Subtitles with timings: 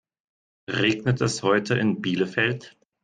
[0.67, 2.75] Regnet es heute in Bielefeld?